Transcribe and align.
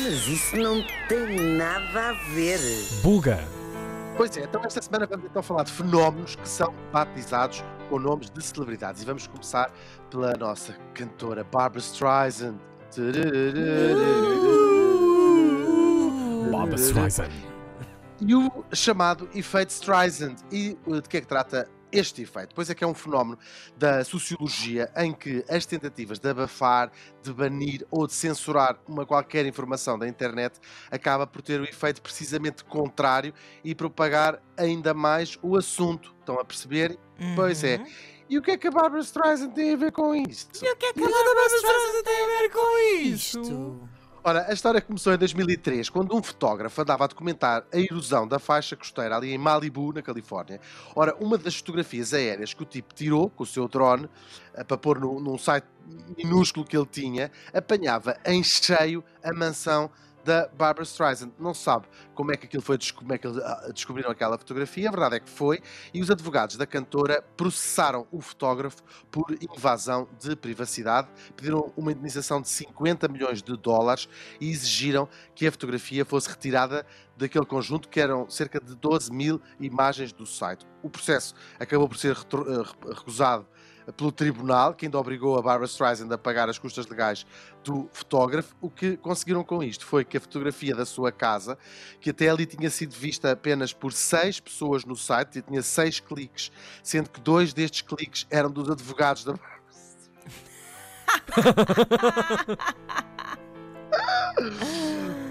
Mas 0.00 0.28
isso 0.28 0.56
não 0.56 0.84
tem 1.08 1.56
nada 1.56 2.10
a 2.10 2.12
ver. 2.32 2.60
Buga. 3.02 3.38
Pois 4.16 4.36
é, 4.36 4.44
então 4.44 4.62
esta 4.64 4.80
semana 4.80 5.06
vamos 5.06 5.26
então 5.26 5.42
falar 5.42 5.64
de 5.64 5.72
fenómenos 5.72 6.36
que 6.36 6.48
são 6.48 6.72
batizados 6.92 7.64
com 7.88 7.98
nomes 7.98 8.30
de 8.30 8.40
celebridades. 8.42 9.02
E 9.02 9.04
vamos 9.04 9.26
começar 9.26 9.72
pela 10.08 10.34
nossa 10.34 10.72
cantora 10.94 11.42
Barbara 11.42 11.80
Streisand. 11.80 12.58
Barbara 16.50 16.76
Streisand. 16.76 17.30
E 18.20 18.34
o 18.34 18.64
chamado 18.72 19.28
efeito 19.34 19.70
Streisand. 19.70 20.36
E 20.52 20.76
de 20.86 21.02
que 21.08 21.16
é 21.16 21.20
que 21.20 21.26
trata 21.26 21.68
este 21.90 22.22
efeito? 22.22 22.54
Pois 22.54 22.70
é 22.70 22.74
que 22.74 22.84
é 22.84 22.86
um 22.86 22.94
fenómeno 22.94 23.38
da 23.76 24.04
sociologia 24.04 24.90
em 24.96 25.12
que 25.12 25.44
as 25.48 25.66
tentativas 25.66 26.18
de 26.18 26.28
abafar, 26.28 26.90
de 27.22 27.32
banir 27.32 27.86
ou 27.90 28.06
de 28.06 28.12
censurar 28.12 28.78
uma 28.86 29.06
qualquer 29.06 29.46
informação 29.46 29.98
da 29.98 30.06
internet 30.06 30.58
acaba 30.90 31.26
por 31.26 31.42
ter 31.42 31.60
o 31.60 31.64
efeito 31.64 32.02
precisamente 32.02 32.64
contrário 32.64 33.32
e 33.64 33.74
propagar 33.74 34.42
ainda 34.56 34.92
mais 34.92 35.38
o 35.42 35.56
assunto. 35.56 36.14
Estão 36.20 36.38
a 36.38 36.44
perceber? 36.44 36.98
Pois 37.34 37.64
é. 37.64 37.84
E 38.28 38.36
o 38.36 38.42
que 38.42 38.50
é 38.50 38.58
que 38.58 38.68
a 38.68 38.70
Barbara 38.70 39.00
Streisand 39.00 39.52
tem 39.52 39.72
a 39.72 39.76
ver 39.76 39.90
com 39.90 40.14
isto? 40.14 40.62
E 40.62 40.70
o 40.70 40.76
que 40.76 40.86
é 40.86 40.92
que 40.92 41.00
a 41.00 41.08
Barbara 41.08 41.46
Streisand 41.56 42.02
tem 42.04 42.24
a 42.24 42.40
ver 42.40 42.50
com 42.50 42.78
isto? 43.02 43.88
Ora, 44.24 44.46
a 44.48 44.52
história 44.52 44.80
começou 44.80 45.14
em 45.14 45.16
2003, 45.16 45.88
quando 45.88 46.14
um 46.14 46.22
fotógrafo 46.22 46.80
andava 46.82 47.04
a 47.04 47.06
documentar 47.06 47.64
a 47.72 47.78
erosão 47.78 48.26
da 48.26 48.40
faixa 48.40 48.76
costeira 48.76 49.16
ali 49.16 49.32
em 49.32 49.38
Malibu, 49.38 49.92
na 49.92 50.02
Califórnia. 50.02 50.60
Ora, 50.94 51.14
uma 51.20 51.38
das 51.38 51.54
fotografias 51.56 52.12
aéreas 52.12 52.52
que 52.52 52.62
o 52.62 52.66
tipo 52.66 52.92
tirou 52.92 53.30
com 53.30 53.44
o 53.44 53.46
seu 53.46 53.68
drone, 53.68 54.08
eh, 54.54 54.64
para 54.64 54.76
pôr 54.76 54.98
no, 54.98 55.20
num 55.20 55.38
site 55.38 55.66
minúsculo 56.16 56.66
que 56.66 56.76
ele 56.76 56.86
tinha, 56.86 57.30
apanhava 57.54 58.16
em 58.24 58.42
cheio 58.42 59.04
a 59.22 59.32
mansão 59.32 59.88
da 60.28 60.46
Barbara 60.46 60.84
Streisand. 60.84 61.32
Não 61.38 61.54
se 61.54 61.62
sabe 61.62 61.86
como 62.14 62.30
é 62.30 62.36
que 62.36 62.44
aquilo 62.44 62.62
foi, 62.62 62.78
como 62.94 63.14
é 63.14 63.18
que 63.18 63.26
eles 63.26 63.38
ah, 63.38 63.70
descobriram 63.72 64.10
aquela 64.10 64.36
fotografia, 64.36 64.88
a 64.88 64.90
verdade 64.90 65.16
é 65.16 65.20
que 65.20 65.30
foi, 65.30 65.62
e 65.94 66.02
os 66.02 66.10
advogados 66.10 66.56
da 66.56 66.66
cantora 66.66 67.22
processaram 67.34 68.06
o 68.12 68.20
fotógrafo 68.20 68.82
por 69.10 69.34
invasão 69.40 70.06
de 70.20 70.36
privacidade, 70.36 71.08
pediram 71.34 71.72
uma 71.74 71.92
indenização 71.92 72.42
de 72.42 72.48
50 72.50 73.08
milhões 73.08 73.42
de 73.42 73.56
dólares 73.56 74.06
e 74.38 74.50
exigiram 74.50 75.08
que 75.34 75.46
a 75.46 75.50
fotografia 75.50 76.04
fosse 76.04 76.28
retirada 76.28 76.84
daquele 77.16 77.46
conjunto, 77.46 77.88
que 77.88 77.98
eram 77.98 78.28
cerca 78.28 78.60
de 78.60 78.74
12 78.74 79.10
mil 79.10 79.40
imagens 79.58 80.12
do 80.12 80.26
site. 80.26 80.66
O 80.82 80.90
processo 80.90 81.34
acabou 81.58 81.88
por 81.88 81.96
ser 81.96 82.14
eh, 82.14 82.88
recusado 82.94 83.46
pelo 83.96 84.12
tribunal, 84.12 84.74
que 84.74 84.86
ainda 84.86 84.98
obrigou 84.98 85.38
a 85.38 85.42
Barbara 85.42 85.66
Streisand 85.66 86.12
a 86.12 86.18
pagar 86.18 86.48
as 86.48 86.58
custas 86.58 86.86
legais 86.86 87.26
do 87.64 87.88
fotógrafo. 87.92 88.54
O 88.60 88.68
que 88.70 88.96
conseguiram 88.96 89.42
com 89.42 89.62
isto 89.62 89.86
foi 89.86 90.04
que 90.04 90.16
a 90.16 90.20
fotografia 90.20 90.74
da 90.74 90.84
sua 90.84 91.10
casa, 91.10 91.56
que 92.00 92.10
até 92.10 92.28
ali 92.28 92.46
tinha 92.46 92.70
sido 92.70 92.94
vista 92.94 93.32
apenas 93.32 93.72
por 93.72 93.92
seis 93.92 94.40
pessoas 94.40 94.84
no 94.84 94.96
site, 94.96 95.38
e 95.38 95.42
tinha 95.42 95.62
seis 95.62 96.00
cliques, 96.00 96.50
sendo 96.82 97.10
que 97.10 97.20
dois 97.20 97.52
destes 97.52 97.82
cliques 97.82 98.26
eram 98.30 98.50
dos 98.50 98.70
advogados 98.70 99.24
da 99.24 99.32
Barbara 99.32 99.58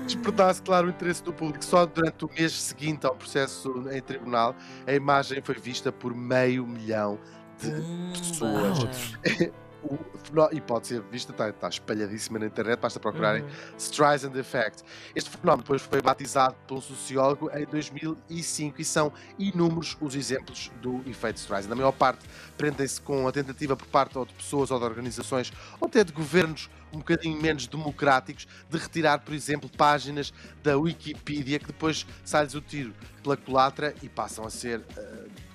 despertasse, 0.06 0.62
claro, 0.62 0.88
o 0.88 0.90
interesse 0.90 1.24
do 1.24 1.34
público. 1.34 1.64
Só 1.64 1.86
durante 1.86 2.26
o 2.26 2.30
mês 2.30 2.54
seguinte 2.54 3.06
ao 3.06 3.16
processo 3.16 3.86
em 3.92 4.02
tribunal, 4.02 4.56
a 4.86 4.94
imagem 4.94 5.42
foi 5.42 5.56
vista 5.56 5.92
por 5.92 6.16
meio 6.16 6.66
milhão 6.66 7.20
de 7.62 7.68
Hum, 7.70 8.12
pessoas. 8.14 9.14
O 9.84 9.98
e 10.52 10.60
pode 10.60 10.88
ser 10.88 11.02
vista, 11.04 11.32
está, 11.32 11.50
está 11.50 11.70
espalhadíssima 11.70 12.38
na 12.40 12.48
internet, 12.48 12.78
basta 12.80 13.00
procurarem 13.00 13.44
Uhum. 13.44 13.50
Streisand 13.78 14.36
Effect. 14.36 14.84
Este 15.16 15.30
fenómeno 15.30 15.64
depois 15.64 15.82
foi 15.82 16.02
batizado 16.02 16.56
por 16.68 16.80
um 16.80 16.82
sociólogo 16.82 17.50
em 17.54 17.66
2005 17.66 18.82
e 18.82 18.84
são 18.84 19.14
inúmeros 19.40 19.96
os 20.02 20.14
exemplos 20.16 20.70
do 20.82 21.02
efeito 21.10 21.38
Streisand. 21.38 21.72
A 21.72 21.76
maior 21.76 21.94
parte 21.94 22.26
prendem-se 22.58 23.00
com 23.00 23.28
a 23.28 23.32
tentativa 23.32 23.78
por 23.78 23.88
parte 23.88 24.17
ou 24.17 24.26
de 24.26 24.34
pessoas 24.34 24.72
ou 24.72 24.80
de 24.80 24.84
organizações 24.86 25.54
ou 25.80 25.88
até 25.88 26.04
de 26.04 26.12
governos 26.12 26.70
um 26.92 26.98
bocadinho 26.98 27.40
menos 27.42 27.66
democráticos 27.67 28.46
de 28.70 28.78
retirar, 28.78 29.20
por 29.20 29.34
exemplo, 29.34 29.70
páginas 29.70 30.34
da 30.64 30.78
Wikipedia 30.78 31.60
que 31.60 31.67
depois 31.67 32.06
sai-lhes 32.26 32.56
o 32.56 32.62
tiro 32.62 32.94
pela 33.23 33.38
culatra 33.38 33.94
e 34.02 34.10
passam 34.10 34.44
a 34.46 34.50
ser 34.50 34.82
pro- 34.82 35.47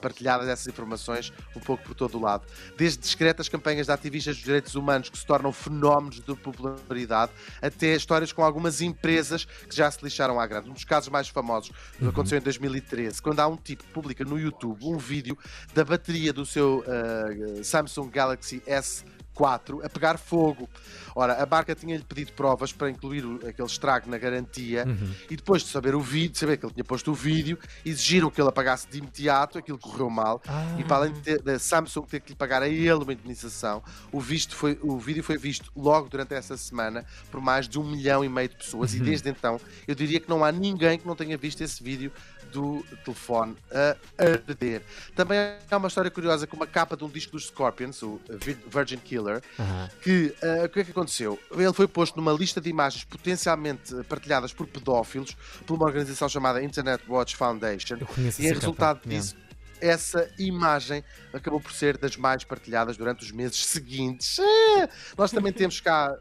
partilhadas 0.00 0.48
essas 0.48 0.66
informações 0.66 1.32
um 1.56 1.60
pouco 1.60 1.84
por 1.84 1.94
todo 1.94 2.18
o 2.18 2.20
lado. 2.20 2.46
Desde 2.76 2.98
discretas 2.98 3.48
campanhas 3.48 3.86
de 3.86 3.92
ativistas 3.92 4.36
dos 4.36 4.44
direitos 4.44 4.74
humanos 4.74 5.08
que 5.08 5.18
se 5.18 5.26
tornam 5.26 5.52
fenómenos 5.52 6.20
de 6.20 6.34
popularidade, 6.36 7.32
até 7.60 7.94
histórias 7.94 8.32
com 8.32 8.42
algumas 8.42 8.80
empresas 8.80 9.44
que 9.44 9.74
já 9.74 9.90
se 9.90 10.02
lixaram 10.02 10.38
à 10.38 10.46
grande. 10.46 10.70
Um 10.70 10.74
dos 10.74 10.84
casos 10.84 11.08
mais 11.08 11.28
famosos 11.28 11.72
aconteceu 12.06 12.38
em 12.38 12.42
2013, 12.42 13.20
quando 13.22 13.40
há 13.40 13.46
um 13.46 13.56
tipo 13.56 13.84
que 13.84 13.92
publica 13.92 14.24
no 14.24 14.38
YouTube 14.38 14.84
um 14.84 14.98
vídeo 14.98 15.36
da 15.74 15.84
bateria 15.84 16.32
do 16.32 16.44
seu 16.44 16.84
ah, 16.86 17.62
Samsung 17.62 18.10
Galaxy 18.10 18.62
S. 18.66 19.04
4 19.42 19.80
a 19.84 19.88
pegar 19.88 20.18
fogo. 20.18 20.68
Ora, 21.14 21.40
a 21.40 21.46
marca 21.46 21.74
tinha-lhe 21.74 22.02
pedido 22.02 22.32
provas 22.32 22.72
para 22.72 22.90
incluir 22.90 23.24
o- 23.24 23.36
aquele 23.46 23.68
estrago 23.68 24.10
na 24.10 24.18
garantia 24.18 24.84
Uhum. 24.86 25.14
e 25.30 25.36
depois 25.36 25.62
de 25.62 25.68
saber 25.68 25.94
o 25.94 26.00
vídeo, 26.00 26.36
saber 26.36 26.56
que 26.56 26.66
ele 26.66 26.72
tinha 26.74 26.84
posto 26.84 27.12
o 27.12 27.14
vídeo, 27.14 27.56
exigiram 27.84 28.30
que 28.30 28.40
ele 28.40 28.48
apagasse 28.48 28.88
de 28.88 28.98
imediato, 28.98 29.58
aquilo 29.58 29.78
correu 29.78 30.10
mal, 30.10 30.42
e 30.78 30.84
para 30.84 30.96
além 30.96 31.12
de 31.12 31.20
ter, 31.20 31.40
da 31.42 31.58
Samsung 31.58 32.02
ter 32.06 32.20
que 32.20 32.30
lhe 32.30 32.36
pagar 32.36 32.62
a 32.62 32.68
ele 32.68 32.92
uma 33.04 33.12
indenização, 33.12 33.82
o, 34.12 34.20
visto 34.20 34.54
foi, 34.56 34.76
o 34.82 34.98
vídeo 34.98 35.22
foi 35.22 35.38
visto 35.38 35.70
logo 35.76 36.08
durante 36.08 36.34
essa 36.34 36.56
semana 36.56 37.04
por 37.30 37.40
mais 37.40 37.68
de 37.68 37.78
um 37.78 37.84
milhão 37.88 38.24
e 38.24 38.28
meio 38.28 38.48
de 38.48 38.56
pessoas, 38.56 38.92
e 38.94 38.98
desde 39.00 39.28
então 39.30 39.60
eu 39.86 39.94
diria 39.94 40.18
que 40.20 40.28
não 40.28 40.44
há 40.44 40.50
ninguém 40.52 40.98
que 40.98 41.06
não 41.06 41.14
tenha 41.16 41.36
visto 41.38 41.60
esse 41.62 41.82
vídeo 41.82 42.12
do 42.52 42.84
telefone 43.04 43.56
a 43.72 43.96
arder. 44.22 44.82
Também 45.14 45.38
há 45.70 45.76
uma 45.76 45.88
história 45.88 46.10
curiosa 46.10 46.46
com 46.46 46.56
uma 46.56 46.66
capa 46.66 46.96
de 46.96 47.04
um 47.04 47.08
disco 47.08 47.32
dos 47.32 47.46
Scorpions, 47.46 48.02
o 48.02 48.20
Vir- 48.40 48.58
Virgin 48.66 48.98
Killer, 48.98 49.42
Aham. 49.58 49.90
que 50.02 50.34
ah, 50.42 50.64
o 50.64 50.68
que 50.68 50.80
é 50.80 50.84
que 50.84 50.90
aconteceu? 50.90 51.38
Ele 51.52 51.72
foi 51.72 51.86
posto 51.88 52.16
numa 52.16 52.32
lista 52.32 52.60
de 52.60 52.68
imagens 52.70 53.04
potencialmente 53.04 53.94
partilhadas 54.08 54.52
por 54.52 54.66
pedófilos 54.66 55.36
por 55.66 55.74
uma 55.74 55.86
organização 55.86 56.28
chamada 56.28 56.62
Internet 56.62 57.02
Watch 57.08 57.36
Foundation 57.36 57.98
e 58.38 58.46
em 58.46 58.52
resultado 58.52 58.96
capa. 58.98 59.08
disso 59.08 59.36
essa 59.80 60.28
imagem 60.40 61.04
acabou 61.32 61.60
por 61.60 61.70
ser 61.72 61.96
das 61.96 62.16
mais 62.16 62.42
partilhadas 62.42 62.96
durante 62.96 63.22
os 63.24 63.30
meses 63.30 63.64
seguintes. 63.64 64.36
Ah, 64.40 64.88
Nós 65.16 65.30
também 65.30 65.52
temos 65.52 65.80
cá 65.80 66.16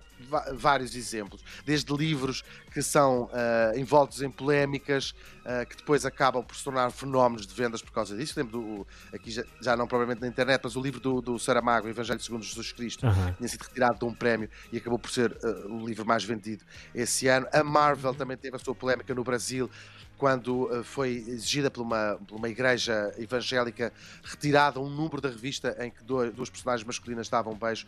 vários 0.54 0.96
exemplos, 0.96 1.44
desde 1.66 1.94
livros 1.94 2.44
que 2.72 2.82
são 2.82 3.30
ah, 3.34 3.74
envoltos 3.76 4.22
em 4.22 4.30
polémicas, 4.30 5.14
ah, 5.46 5.66
que 5.66 5.78
depois 5.78 6.06
acabam 6.06 6.44
por 6.44 6.56
se 6.56 6.64
tornar 6.64 6.92
fenómenos 6.92 7.48
de 7.48 7.54
vendas 7.54 7.82
por 7.82 7.92
causa 7.92 8.16
disso. 8.16 8.34
Lembro 8.38 8.62
do, 8.62 8.88
aqui 9.14 9.32
já, 9.32 9.44
já 9.62 9.76
não 9.76 9.88
propriamente 9.88 10.22
na 10.22 10.28
internet, 10.28 10.62
mas 10.64 10.76
o 10.76 10.82
livro 10.82 11.00
do, 11.00 11.22
do 11.22 11.40
Saramago, 11.40 11.88
o 11.88 11.90
Evangelho 11.90 12.20
segundo 12.20 12.44
Jesus 12.44 12.72
Cristo, 12.72 13.06
Aham. 13.06 13.34
tinha 13.34 13.48
sido 13.48 13.62
retirado 13.62 14.00
de 14.00 14.06
um 14.06 14.14
prémio 14.14 14.50
e 14.72 14.78
acabou 14.78 15.00
por 15.00 15.10
ser 15.10 15.32
uh, 15.32 15.74
o 15.74 15.88
livro 15.88 16.06
mais 16.06 16.24
vendido 16.24 16.64
esse 16.94 17.28
ano. 17.28 17.48
A 17.52 17.64
Marvel 17.64 18.14
também 18.14 18.38
teve 18.38 18.56
a 18.56 18.60
sua 18.60 18.76
polémica 18.76 19.14
no 19.14 19.24
Brasil 19.24 19.70
quando 20.18 20.66
uh, 20.66 20.84
foi 20.84 21.24
exigida 21.28 21.70
por 21.70 21.82
uma, 21.82 22.20
por 22.28 22.36
uma 22.36 22.50
igreja 22.50 23.14
evangélica 23.18 23.94
retirada 24.24 24.80
um 24.80 24.90
número 24.90 25.22
da 25.22 25.30
revista 25.30 25.76
em 25.80 25.92
que 25.92 26.04
dois, 26.04 26.34
duas 26.34 26.50
personagens 26.50 26.86
masculinas 26.86 27.30
um 27.46 27.56
beijo 27.56 27.86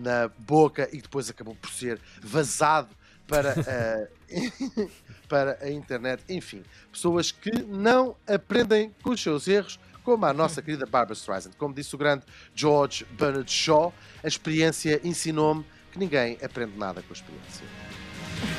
na 0.00 0.28
boca 0.38 0.88
e 0.92 1.00
depois 1.00 1.30
acabou 1.30 1.54
por 1.54 1.70
ser 1.70 2.00
vazado 2.20 2.88
para, 3.26 3.54
uh, 3.54 4.90
para 5.28 5.58
a 5.60 5.70
internet. 5.70 6.22
Enfim, 6.28 6.62
pessoas 6.90 7.30
que 7.30 7.62
não 7.62 8.16
aprendem 8.26 8.94
com 9.02 9.10
os 9.10 9.22
seus 9.22 9.46
erros 9.46 9.78
como 10.02 10.26
a 10.26 10.32
nossa 10.32 10.60
querida 10.60 10.86
Barbara 10.86 11.14
Streisand. 11.14 11.52
Como 11.56 11.74
disse 11.74 11.94
o 11.94 11.98
grande 11.98 12.24
George 12.54 13.04
Bernard 13.12 13.50
Shaw, 13.50 13.94
a 14.24 14.26
experiência 14.26 15.00
ensinou-me 15.04 15.64
que 15.92 15.98
ninguém 15.98 16.38
aprende 16.42 16.76
nada 16.76 17.02
com 17.02 17.12
a 17.12 17.16
experiência. 17.16 17.64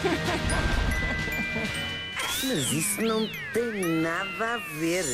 Mas 2.44 2.72
isso 2.72 3.02
não 3.02 3.30
tem 3.54 4.02
nada 4.02 4.56
a 4.56 4.58
ver. 4.58 5.06